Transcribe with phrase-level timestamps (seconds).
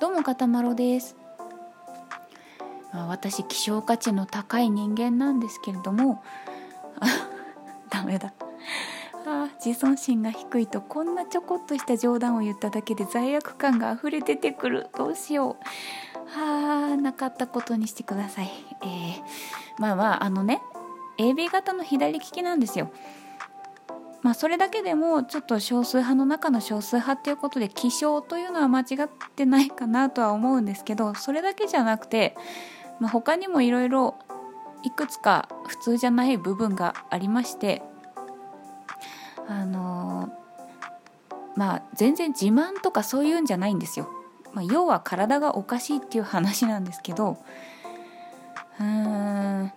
[0.00, 1.14] どうもかたまろです。
[2.90, 6.22] ま私希少価値の高い人間なんですけれども
[6.98, 7.06] あ
[7.90, 8.32] ダメだ。
[9.26, 14.88] あ自尊心が低いとこんなちょこっとした冗談を言っただけで罪悪感が溢れ出てくる。
[14.96, 16.16] どうしよう。
[16.30, 18.50] はあなかったことにしてください。
[18.80, 19.22] えー、
[19.76, 20.62] まあまああのね
[21.18, 22.90] AB 型の左利きなんですよ。
[24.22, 32.36] まあ、それだけでもちょっと少数派の中の少数派っていうことで希少というのは間違ってないかなとは思うんですけどそれだけじゃなくて、
[33.00, 34.18] まあ、他にもいろいろ
[34.82, 37.82] いくつか普通じゃない部分がありまして
[39.48, 44.08] あのー、まあ全然自慢とかそういうんじゃないんですよ。
[44.52, 47.38] まあ、要は体がおかしいっていう話なんですけど
[48.78, 49.72] うーん。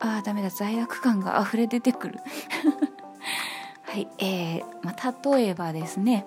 [0.00, 0.50] ああダメだ。
[0.50, 2.18] 罪悪感が溢れ出てくる。
[3.92, 6.24] はい、えーまあ、例えばですね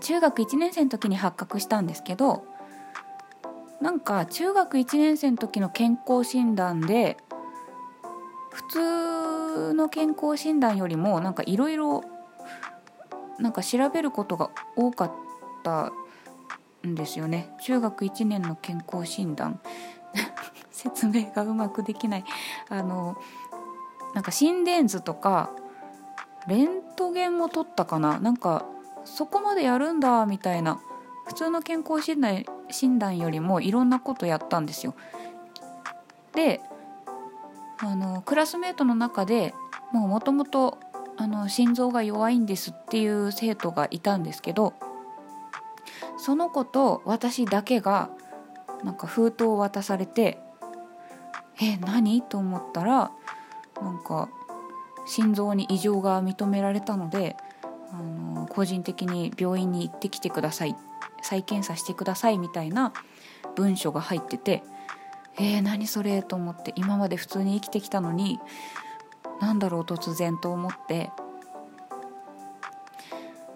[0.00, 2.44] 中学1年生の時に発覚したんですけど
[3.80, 7.16] なんか中学1年生の時の健康診断で
[8.52, 12.04] 普通の健康診断よりもなんかいろいろ
[13.40, 15.12] なんか調べることが多かっ
[15.64, 15.90] た
[16.86, 17.50] んですよね。
[17.60, 19.60] 中学1年の健康診断。
[20.70, 22.24] 説明がうまくできない。
[22.68, 23.16] あの
[24.14, 25.50] なんか心電図とか
[26.48, 28.20] レントゲンも取ったかな？
[28.20, 28.66] なんか
[29.04, 30.80] そこまでやるんだみたいな
[31.26, 34.94] 普通の健康診断診断よりもいろんなことやったんですよ。
[36.34, 36.60] で
[37.78, 39.54] あのクラスメートの中で
[39.92, 40.78] もともと
[41.48, 44.74] 心臓が弱いんですっていう生徒がいたんですけど
[46.16, 48.10] その子と私だけが
[48.82, 50.40] なんか封筒を渡されて
[51.62, 53.12] 「え何?」と思ったら
[53.80, 54.28] なんか
[55.06, 57.36] 心臓に異常が認められたので
[57.92, 60.76] あの個人的に病院に行ってきてください
[61.22, 62.92] 再検査してくださいみたいな
[63.56, 64.62] 文書が入ってて
[65.36, 68.38] えー、何それと思って今まで普通に生きてきたのに
[69.40, 71.10] 何だろう突然と思って。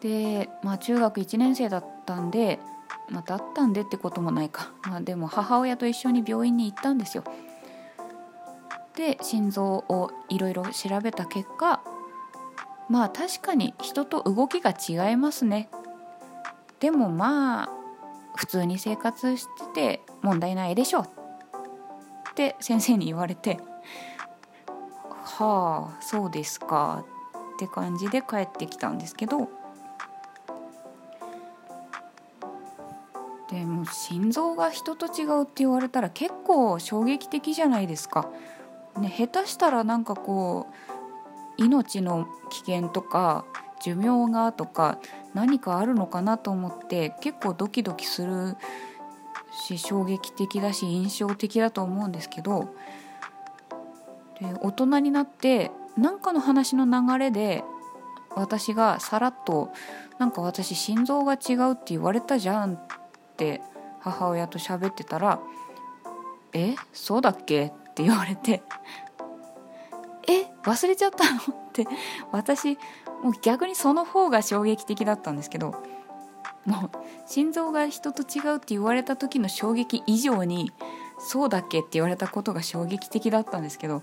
[0.00, 2.60] でまあ中学1年生だったんで
[3.10, 7.24] まあ、だったんでってこともないか、まあ、でも母親と一緒に病院に行ったんですよ。
[8.96, 11.82] で心臓をいろいろ調べた結果
[12.88, 15.68] まあ確かに人と動きが違いますね。
[16.80, 17.70] でもまあ
[18.36, 21.00] 普通に生活してて問題ないでしょ。
[21.00, 23.58] って先生に言われて
[25.24, 27.04] はあそうですか。
[27.54, 29.48] って感じで帰ってきたんですけど
[33.48, 38.28] でも心臓が人と違うって言われたら結構衝撃的じゃないですか。
[38.98, 40.68] ね、下手したらなんかこ
[41.58, 43.44] う命の危険とか
[43.80, 44.98] 寿命がとか
[45.34, 48.56] 何かあるのかなと思って結構ドキドキする
[49.66, 52.74] し衝撃的だし印象的だと思うんですけど
[54.40, 57.62] で大人になって何かの話の流れで
[58.34, 59.72] 私がさらっと
[60.18, 62.78] 「なんか私心臓が違うって言われたじゃん」っ
[63.36, 63.60] て
[64.00, 65.38] 母親と喋ってたら
[66.52, 66.74] 「え？
[66.92, 68.64] そうだっけ?」って言われて
[70.26, 71.86] 「え忘れちゃったの?」って
[72.32, 72.76] 私
[73.22, 75.76] もう逆にその方が衝撃的だったんですけど
[76.66, 76.90] もう
[77.26, 80.72] 心臓が人と違うって言われた時の衝撃以上に
[81.20, 84.02] 「そうだっけ?」って言われたことが衝撃的だったんですけど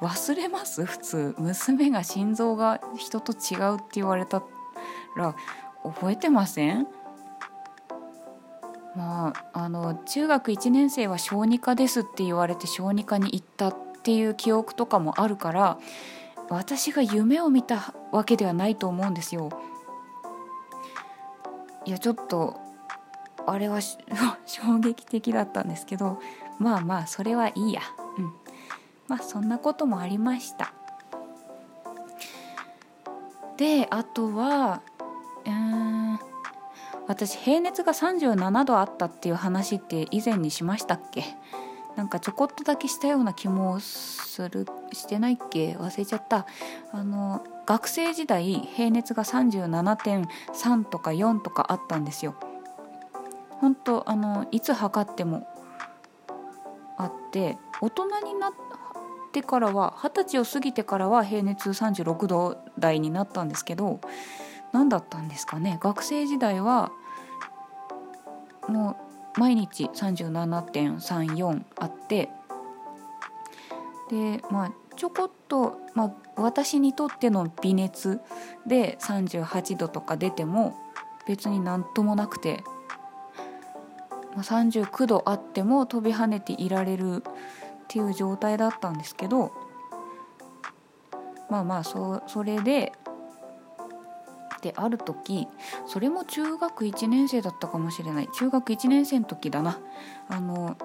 [0.00, 0.84] 忘れます？
[0.84, 4.42] 普通娘が心臓が人と違うって言われた
[5.16, 5.34] ら
[5.82, 6.86] 覚えてません？
[8.96, 15.78] まあ、あの中学1年生は小児科ですって言われて小児科に行ったっていう記憶とかもあるから
[16.50, 19.48] 私が夢を見たわけではないと思うんですよ。
[21.84, 22.60] いやちょっと
[23.46, 23.80] あれは
[24.46, 26.20] 衝撃的だったんですけど
[26.58, 27.80] まあまあそれはいいや。
[28.18, 28.32] うん。
[29.08, 30.72] まあそんなこともありました。
[33.56, 34.82] であとは
[35.46, 36.18] うん
[37.06, 41.24] 私平熱が37度あったっていう話って以前にしましたっけ？
[41.96, 45.76] なんかちょこっとだけしたような気もするしてないっけ？
[45.76, 46.46] 忘れちゃった。
[46.92, 52.34] あの学生時代平熱が37.3とか4とかあったんですよ。
[53.60, 55.46] 本当あのいつ測っても
[56.96, 58.52] あって大人になっ
[59.32, 64.00] てからは二十歳を過ぎてからは平熱36度台になったんですけど
[64.72, 65.78] 何だったんですかね。
[65.80, 66.92] 学生時代は
[68.68, 68.96] も
[69.36, 72.28] う毎日37.34あって
[74.10, 78.20] でまあちょこっと、まあ、私にとっての微熱
[78.66, 80.76] で38度とか出ても
[81.26, 82.62] 別になんともなくて、
[84.34, 87.22] まあ、39度あっても飛び跳ねていられるっ
[87.88, 89.52] ていう状態だったんですけど
[91.50, 92.92] まあまあそそれで
[94.62, 95.48] である時
[95.86, 98.28] それも中学1年生だったかもしれない。
[98.32, 99.78] 中学1年生の時だな。
[100.28, 100.76] あの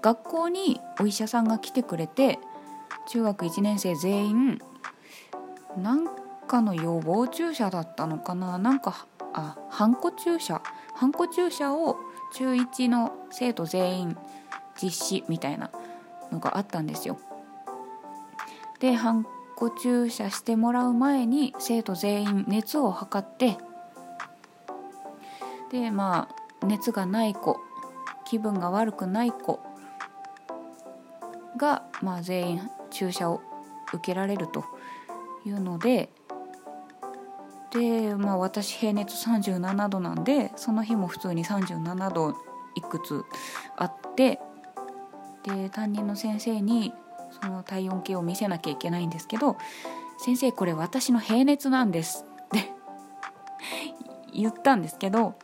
[0.00, 2.38] 学校にお医者さんが来てくれて
[3.08, 4.62] 中学1年生全員
[5.76, 6.06] なん
[6.46, 8.56] かの予防注射だったのかな。
[8.58, 10.62] なんかあハンコ注射。
[10.94, 11.96] ハンコ注射を
[12.34, 14.16] 中1の生徒全員
[14.80, 15.70] 実施みたいな
[16.30, 17.18] のがあったんですよ。
[18.78, 19.26] でハン
[19.64, 23.56] コ注射してもらう前に生徒全員熱を測って
[25.72, 26.28] でま
[26.60, 27.56] あ熱がない子
[28.26, 29.60] 気分が悪くない子
[31.56, 33.40] が、まあ、全員注射を
[33.94, 34.64] 受けられると
[35.46, 36.10] いうので
[37.70, 42.34] で、まあ、私平熱37度なんでその日も普通に37度
[42.74, 43.24] いくつ
[43.76, 44.40] あって
[45.42, 46.92] で担任の先生に
[47.42, 49.56] その体温計を見せなきゃいけないんですけど
[50.18, 52.72] 「先生これ私の平熱なんです」って
[54.32, 55.34] 言ったんですけど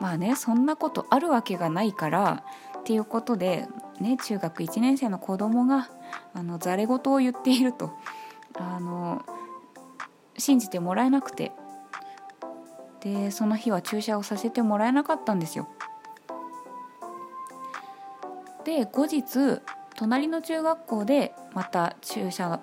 [0.00, 2.42] まあねそんなことあるわけがないから
[2.78, 3.66] っていうことで、
[3.98, 5.88] ね、中学1年生の子供が
[6.34, 7.92] あのざれ言を言っていると
[8.58, 9.24] あの
[10.38, 11.52] 信じてもらえなくて
[13.00, 15.68] でその日は注射をさせてもらえなかったんですよ。
[18.64, 19.60] で後日
[19.96, 22.60] 隣の中学校でまた注射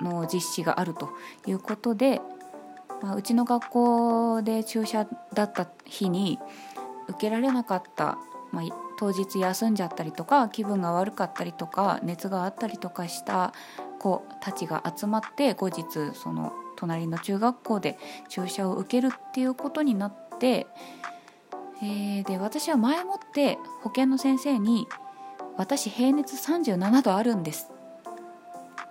[0.00, 1.10] の実施があると
[1.46, 2.20] いうことで、
[3.02, 6.38] まあ、うちの学校で注射だった日に
[7.08, 8.18] 受けられなかった、
[8.50, 8.64] まあ、
[8.98, 13.52] 当日休んじゃったりとか気分が悪かったりとか熱があったりとかした
[13.98, 17.98] 子たちが集まって後日その隣の中学校で
[18.28, 20.66] 注射を受けるっていうことになって、
[21.82, 24.86] えー、で私は前もって保健の先生に
[25.56, 27.70] 「私平熱37度あるんです」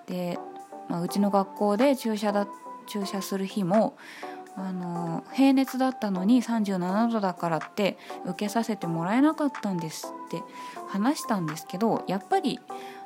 [0.08, 0.40] で、
[0.88, 2.48] まあ、うちの学校で注射だ
[2.88, 3.98] 注射する日も
[4.58, 10.42] あの平熱だったのに37度だからって受けさせてもらえなかったんですって
[10.88, 12.60] 話したんですけどやっぱり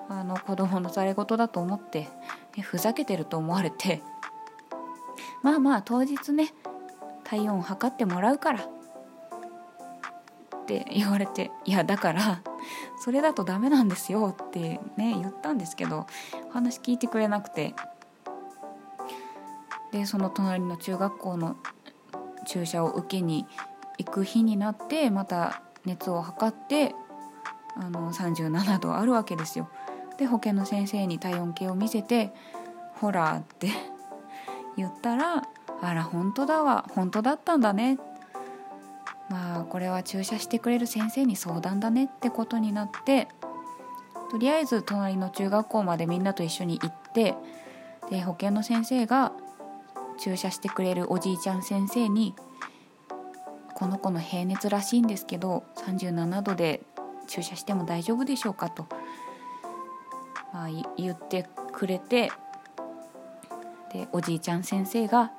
[0.10, 2.08] あの子供のざれ言だと思って
[2.62, 4.02] ふざけてると思われて
[5.42, 6.54] まあまあ当日ね
[7.24, 8.68] 体温を測ってもらうから
[10.69, 12.44] って言われていやだから
[13.04, 16.06] それだとダメなんですよってね言ったんですけど
[16.51, 17.74] 話聞いてくれなくて
[19.92, 21.57] でその隣の中学校の
[22.45, 23.48] 注射を受けに
[23.98, 26.94] 行く日になってまた熱を測って
[27.75, 29.69] あの37度あるわけですよ。
[30.18, 32.33] で保健の先生に体温計を見せて
[33.00, 33.69] 「ほら」って
[34.77, 35.44] 言ったら
[35.81, 38.09] 「あら本当だわ本当だったんだね」って
[39.30, 43.28] まあこれは注射してくれる先生に相談だねってことになって
[44.31, 47.36] とりあえず隣の中学校までみんなと一緒に行って
[48.10, 49.31] で保健の先生が
[50.20, 52.36] 注射してくれるおじいちゃん先生に
[53.74, 56.82] 「この子の平熱らしいんですけど37度で
[57.28, 58.86] 注射しても大丈夫でしょうか?」と、
[60.54, 60.68] まあ、
[60.98, 62.32] 言ってくれて
[63.94, 65.32] でおじいちゃん先生が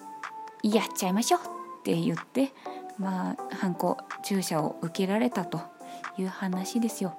[0.62, 1.40] 「やっちゃいましょう」
[1.80, 2.52] って言って
[2.98, 5.60] まあハンコ注射を受けられたと
[6.18, 7.16] いう話ですよ。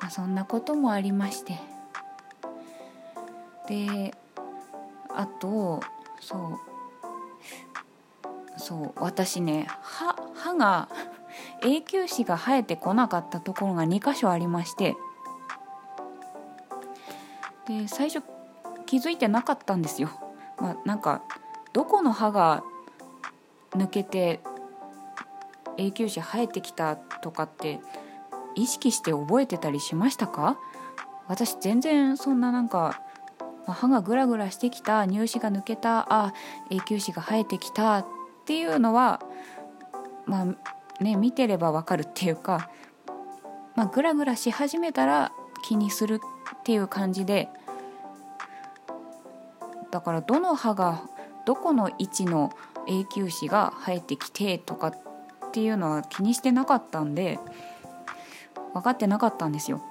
[0.00, 1.58] まあ、そんなこともありまして
[3.68, 4.14] で
[5.08, 5.80] あと
[6.20, 6.40] そう
[8.58, 10.88] そう私ね歯歯が
[11.62, 14.94] 永久歯が生えてこなかったところが2箇所ありまして
[17.66, 18.24] で最初
[18.86, 20.10] 気づいてなかったんですよ。
[20.58, 21.22] まあ、なんか
[21.72, 22.62] どこの歯が
[23.72, 24.40] 抜けて
[25.76, 27.80] 永久歯生えてきたとかって
[28.54, 30.56] 意識して覚えてたりしましたか？
[31.28, 33.02] 私全然そんななんか
[33.66, 36.32] 歯がグラグラしてきた乳歯が抜けたあ
[36.70, 38.06] 永久歯が生えてきたっ
[38.46, 39.20] ていうのは
[40.24, 42.70] まあね見てればわかるっていうか、
[43.74, 45.32] まあ、グラグラし始めたら
[45.64, 46.20] 気にする
[46.58, 47.48] っていう感じで
[49.90, 51.02] だからどの歯が
[51.44, 52.52] どこの位置の
[52.88, 57.38] 永久歯が生えてきてとかっていうのは気にしてなかったんで
[58.74, 59.82] 分かってなかったんですよ。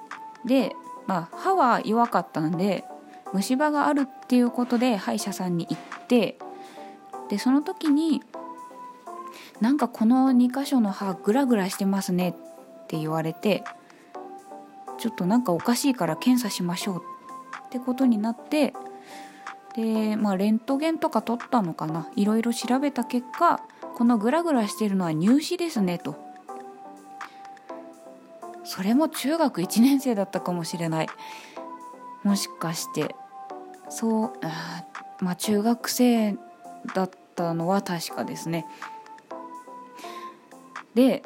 [0.44, 0.72] で
[1.06, 2.84] まあ歯は弱かったんで
[3.32, 6.38] 虫歯があるっていうことで歯医者さんに行って
[7.28, 8.22] でその時に
[9.60, 13.64] なんかこの2箇所の歯グラグラしてますねって言われて
[14.98, 17.02] ちょっとなんかおかしいから検査しましょう
[17.66, 18.74] ってことになって
[19.76, 22.08] でまあレントゲンとか取ったのかな。
[22.16, 23.60] いろいろ調べた結果
[23.94, 26.16] このグラグラしてるのは入試ですねと。
[28.64, 31.08] それも中学1年生だったかもしれない。
[32.24, 33.14] もしかして。
[33.88, 34.84] そうあ
[35.20, 36.36] まあ中学生
[36.94, 38.66] だったのは確かですね。
[40.94, 41.22] で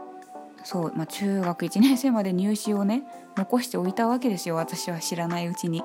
[0.64, 3.04] そう、まあ、中学1年生まで入試をね
[3.36, 5.82] 残しておいたわけですよ私は知らないうちに。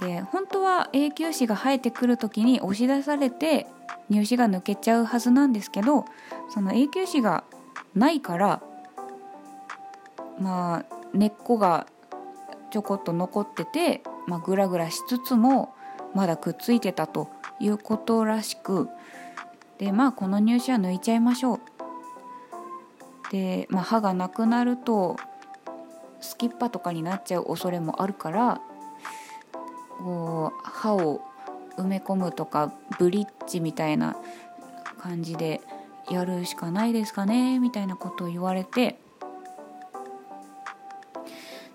[0.00, 3.66] で本当は永久歯が生えてくる時に押し出されて
[4.08, 6.04] 入試が抜けちゃうはずなんですけど
[6.50, 7.44] その永久歯が
[7.94, 8.62] ないから
[10.40, 11.86] まあ根っこが
[12.70, 15.74] ちょこっと残ってて、まあ、グラグラしつつも
[16.14, 17.28] まだくっついてたと
[17.60, 18.88] いうことらしく
[19.78, 21.60] でまあこの入試は抜いちゃいましょう。
[23.30, 25.16] で、まあ、歯がなくなると
[26.20, 28.60] スキッパとかになっちゃう恐れもあるから
[29.98, 31.20] こう歯を
[31.76, 34.16] 埋め込むとかブリッジみたいな
[35.00, 35.60] 感じで
[36.10, 38.98] やるしかないですかねみたいなことを言われて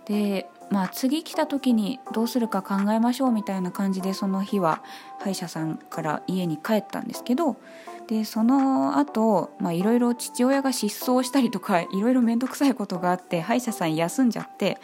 [0.05, 4.83] でまあ次来た時にどうするか考えましょうみたいな感じでその日は
[5.19, 7.57] 歯医者さんから家に帰ったんですけど
[8.07, 14.77] でその後いろいろ父親が失踪したりとか いろいろ面倒くさいことがあって歯医者さん休んじゃって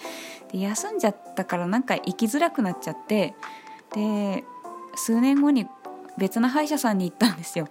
[0.52, 3.36] で休んじゃったからなんか行きづらくなっちゃって
[3.94, 4.44] で
[4.96, 5.68] 数年後に
[6.18, 7.68] 別な歯医者さんに行ったんですよ。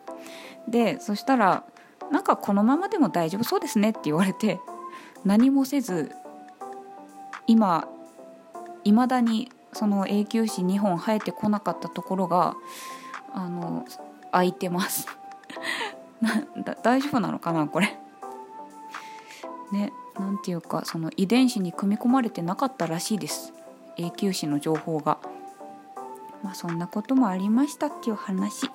[0.66, 1.64] でそしたら
[2.10, 4.60] なんかこのままでも大丈夫そうですねって言われて
[5.24, 6.12] 何もせず
[7.46, 7.88] 今
[8.84, 12.54] いまだにその永久歯2本生えてこなかったところが
[13.32, 13.84] あの
[14.32, 15.17] 開いてます。
[16.82, 17.98] 大丈夫なのかなこれ。
[19.72, 23.52] ねなんていうかその遺伝子に組み込まれてなかったらしいです。
[23.96, 25.18] 永久歯の情報が。
[26.42, 28.70] まあそんなこともありましたっていう話。